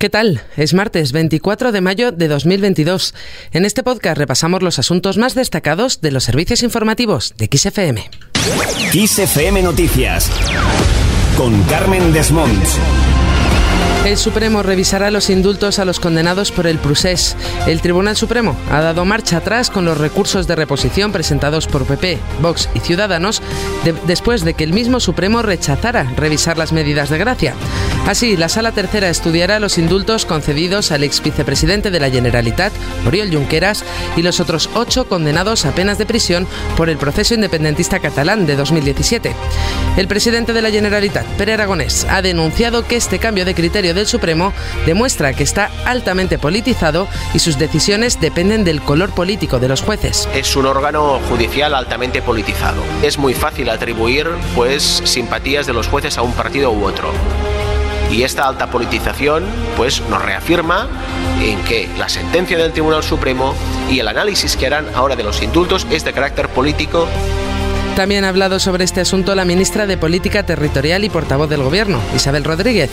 [0.00, 0.40] ¿Qué tal?
[0.56, 3.14] Es martes 24 de mayo de 2022.
[3.52, 8.08] En este podcast repasamos los asuntos más destacados de los servicios informativos de XFM.
[8.92, 10.30] XFM Noticias
[11.36, 12.78] con Carmen Desmonts.
[14.06, 17.36] El Supremo revisará los indultos a los condenados por el Prusés.
[17.66, 22.18] El Tribunal Supremo ha dado marcha atrás con los recursos de reposición presentados por PP,
[22.40, 23.42] Vox y Ciudadanos
[24.06, 27.54] después de que el mismo Supremo rechazara revisar las medidas de gracia.
[28.06, 32.72] Así, la Sala Tercera estudiará los indultos concedidos al ex vicepresidente de la Generalitat,
[33.06, 33.84] Oriol Junqueras,
[34.16, 38.56] y los otros ocho condenados a penas de prisión por el proceso independentista catalán de
[38.56, 39.34] 2017.
[39.96, 44.06] El presidente de la Generalitat, Pere Aragonés, ha denunciado que este cambio de criterio del
[44.06, 44.52] Supremo
[44.86, 50.28] demuestra que está altamente politizado y sus decisiones dependen del color político de los jueces.
[50.34, 52.82] Es un órgano judicial altamente politizado.
[53.02, 57.12] Es muy fácil atribuir pues simpatías de los jueces a un partido u otro.
[58.10, 59.44] Y esta alta politización
[59.76, 60.88] pues nos reafirma
[61.42, 63.54] en que la sentencia del Tribunal Supremo
[63.90, 67.06] y el análisis que harán ahora de los indultos es de carácter político
[67.96, 72.00] también ha hablado sobre este asunto la ministra de Política Territorial y portavoz del Gobierno,
[72.14, 72.90] Isabel Rodríguez.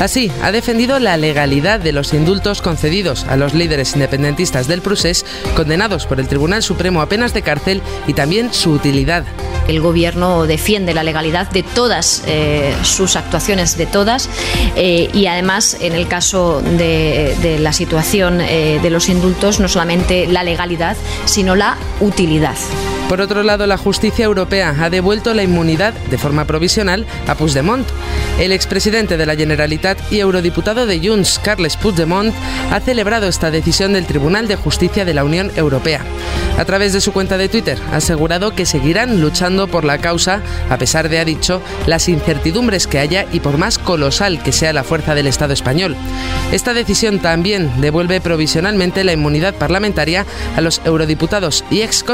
[0.00, 5.26] Así, ha defendido la legalidad de los indultos concedidos a los líderes independentistas del Prusés,
[5.54, 9.24] condenados por el Tribunal Supremo a penas de cárcel, y también su utilidad.
[9.66, 14.30] El Gobierno defiende la legalidad de todas eh, sus actuaciones, de todas,
[14.76, 20.26] eh, y además, en el caso de, la situación eh, de los indultos, no solamente
[20.26, 22.56] la legalidad, sino la utilidad.
[23.08, 27.88] Por otro lado, la justicia europea ha devuelto la inmunidad de forma provisional a Puigdemont.
[28.38, 32.34] El expresidente de la Generalitat y eurodiputado de Junts, Carles Puigdemont,
[32.70, 36.04] ha celebrado esta decisión del Tribunal de Justicia de la Unión Europea.
[36.58, 40.42] A través de su cuenta de Twitter, ha asegurado que seguirán luchando por la causa,
[40.68, 44.72] a pesar de, ha dicho, las incertidumbres que haya y por más colosal que sea
[44.72, 45.96] la fuerza del Estado español.
[46.52, 52.04] Esta decisión también devuelve provisionalmente la inmunidad parlamentaria a los eurodiputados y ex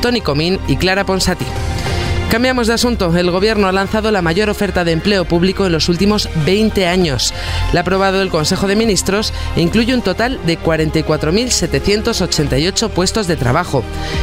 [0.00, 1.44] Tony Comín y Clara Ponsati.
[2.30, 3.16] Cambiamos de asunto.
[3.16, 7.34] El Gobierno ha lanzado la mayor oferta de empleo público en los últimos 20 años.
[7.72, 13.34] La ha aprobado el Consejo de Ministros e incluye un total de 44.788 puestos de
[13.34, 13.82] trabajo.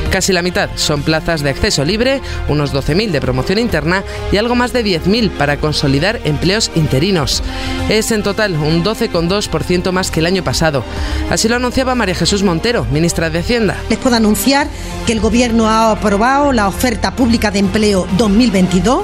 [0.09, 4.55] Casi la mitad son plazas de acceso libre, unos 12.000 de promoción interna y algo
[4.55, 7.43] más de 10.000 para consolidar empleos interinos.
[7.89, 10.85] Es en total un 12,2% más que el año pasado.
[11.29, 13.75] Así lo anunciaba María Jesús Montero, ministra de Hacienda.
[13.89, 14.69] Les puedo anunciar
[15.05, 19.03] que el Gobierno ha aprobado la oferta pública de empleo 2022,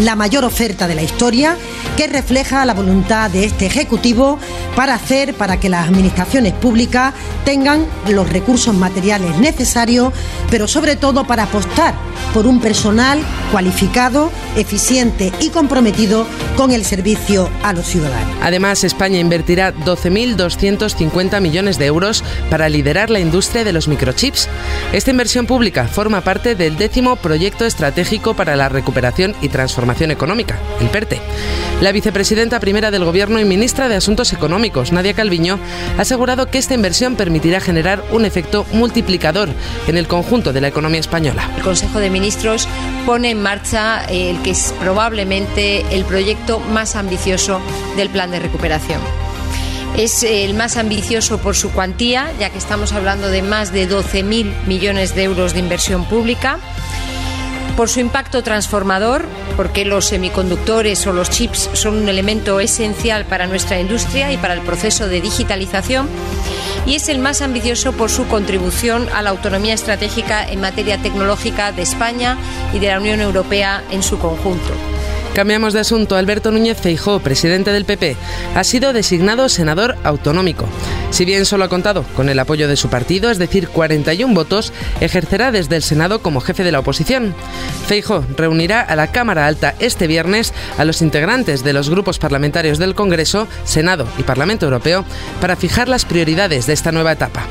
[0.00, 1.56] la mayor oferta de la historia,
[1.96, 4.38] que refleja la voluntad de este Ejecutivo
[4.74, 7.12] para hacer para que las administraciones públicas
[7.44, 10.12] tengan los recursos materiales necesarios,
[10.50, 11.94] pero sobre todo para apostar
[12.32, 13.18] por un personal
[13.52, 18.36] cualificado, eficiente y comprometido con el servicio a los ciudadanos.
[18.42, 24.48] Además, España invertirá 12.250 millones de euros para liderar la industria de los microchips.
[24.92, 30.58] Esta inversión pública forma parte del décimo proyecto estratégico para la recuperación y transformación económica,
[30.80, 31.20] el PERTE.
[31.80, 35.58] La vicepresidenta primera del Gobierno y ministra de Asuntos Económicos, Nadia Calviño,
[35.98, 39.48] ha asegurado que esta inversión permitirá generar un efecto multiplicador
[39.88, 41.50] en el conjunto de la economía española.
[41.56, 42.68] El Consejo de Ministros
[43.04, 47.60] pone en marcha el que es probablemente el proyecto más ambicioso
[47.96, 49.00] del plan de recuperación.
[49.96, 54.66] Es el más ambicioso por su cuantía, ya que estamos hablando de más de 12.000
[54.66, 56.58] millones de euros de inversión pública
[57.72, 59.26] por su impacto transformador,
[59.56, 64.54] porque los semiconductores o los chips son un elemento esencial para nuestra industria y para
[64.54, 66.08] el proceso de digitalización,
[66.86, 71.72] y es el más ambicioso por su contribución a la autonomía estratégica en materia tecnológica
[71.72, 72.36] de España
[72.72, 74.72] y de la Unión Europea en su conjunto.
[75.34, 76.16] Cambiamos de asunto.
[76.16, 78.16] Alberto Núñez Feijó, presidente del PP,
[78.54, 80.66] ha sido designado senador autonómico.
[81.10, 84.72] Si bien solo ha contado con el apoyo de su partido, es decir, 41 votos,
[85.00, 87.34] ejercerá desde el Senado como jefe de la oposición.
[87.86, 92.78] Feijó reunirá a la Cámara Alta este viernes a los integrantes de los grupos parlamentarios
[92.78, 95.04] del Congreso, Senado y Parlamento Europeo
[95.40, 97.46] para fijar las prioridades de esta nueva etapa.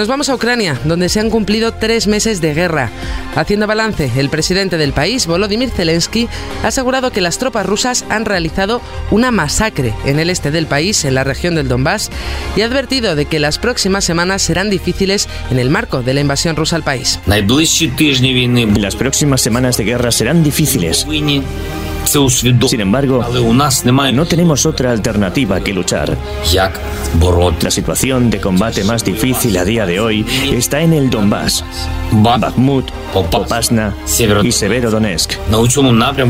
[0.00, 2.88] Nos vamos a Ucrania, donde se han cumplido tres meses de guerra.
[3.36, 6.26] Haciendo balance, el presidente del país, Volodymyr Zelensky,
[6.64, 8.80] ha asegurado que las tropas rusas han realizado
[9.10, 12.08] una masacre en el este del país, en la región del Donbass,
[12.56, 16.22] y ha advertido de que las próximas semanas serán difíciles en el marco de la
[16.22, 17.20] invasión rusa al país.
[17.26, 21.06] Las próximas semanas de guerra serán difíciles.
[22.04, 23.24] Sin embargo,
[24.12, 26.16] no tenemos otra alternativa que luchar.
[27.62, 31.64] La situación de combate más difícil a día de hoy está en el Donbass,
[32.12, 33.94] Bakhmut, Popasna
[34.42, 35.34] y Severodonetsk,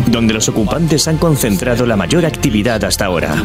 [0.07, 3.43] donde los ocupantes han concentrado la mayor actividad hasta ahora.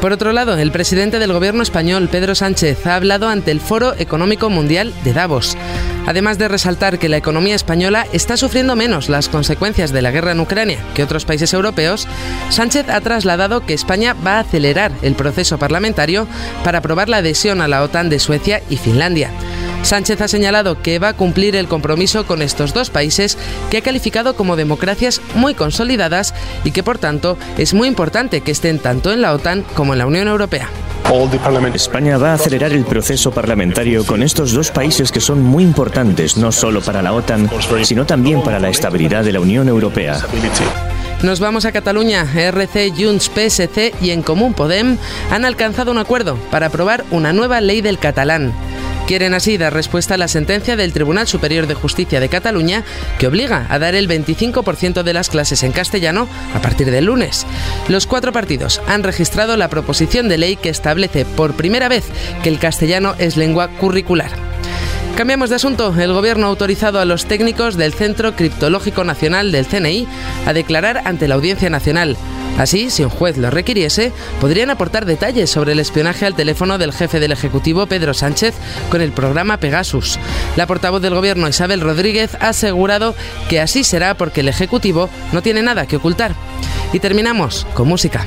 [0.00, 3.94] Por otro lado, el presidente del gobierno español, Pedro Sánchez, ha hablado ante el Foro
[3.98, 5.56] Económico Mundial de Davos.
[6.06, 10.32] Además de resaltar que la economía española está sufriendo menos las consecuencias de la guerra
[10.32, 12.06] en Ucrania que otros países europeos,
[12.50, 16.26] Sánchez ha trasladado que España va a acelerar el proceso parlamentario
[16.62, 19.30] para aprobar la adhesión a la OTAN de Suecia y Finlandia.
[19.82, 23.36] Sánchez ha señalado que va a cumplir el compromiso con estos dos países
[23.70, 26.34] que ha calificado como democracias muy consolidadas
[26.64, 29.98] y que por tanto es muy importante que estén tanto en la OTAN como en
[29.98, 30.70] la Unión Europea.
[31.74, 36.36] España va a acelerar el proceso parlamentario con estos dos países que son muy importantes
[36.36, 37.50] no solo para la OTAN,
[37.82, 40.18] sino también para la estabilidad de la Unión Europea.
[41.22, 42.26] Nos vamos a Cataluña.
[42.34, 44.98] RC, Junts, PSC y En Común Podem
[45.30, 48.52] han alcanzado un acuerdo para aprobar una nueva ley del catalán.
[49.06, 52.84] Quieren así dar respuesta a la sentencia del Tribunal Superior de Justicia de Cataluña
[53.18, 57.46] que obliga a dar el 25% de las clases en castellano a partir del lunes.
[57.88, 62.04] Los cuatro partidos han registrado la proposición de ley que establece por primera vez
[62.42, 64.30] que el castellano es lengua curricular.
[65.16, 65.94] Cambiamos de asunto.
[65.96, 70.08] El gobierno ha autorizado a los técnicos del Centro Criptológico Nacional del CNI
[70.44, 72.16] a declarar ante la Audiencia Nacional.
[72.58, 76.92] Así, si un juez lo requiriese, podrían aportar detalles sobre el espionaje al teléfono del
[76.92, 78.54] jefe del Ejecutivo, Pedro Sánchez,
[78.90, 80.18] con el programa Pegasus.
[80.56, 83.14] La portavoz del Gobierno, Isabel Rodríguez, ha asegurado
[83.48, 86.34] que así será porque el Ejecutivo no tiene nada que ocultar.
[86.92, 88.24] Y terminamos con música.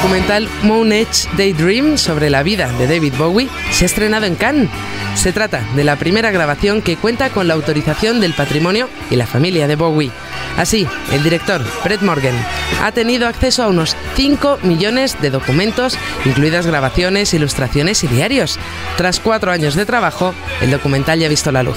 [0.00, 4.70] Documental Moon Edge Daydream sobre la vida de David Bowie se ha estrenado en Cannes.
[5.14, 9.26] Se trata de la primera grabación que cuenta con la autorización del patrimonio y la
[9.26, 10.10] familia de Bowie.
[10.56, 12.34] Así, el director, Brett Morgan,
[12.82, 18.58] ha tenido acceso a unos 5 millones de documentos, incluidas grabaciones, ilustraciones y diarios.
[18.96, 21.76] Tras cuatro años de trabajo, el documental ya ha visto la luz.